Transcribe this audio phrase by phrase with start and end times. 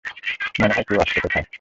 [0.59, 1.45] মনে হয় কেউ আসছে- কোথায়?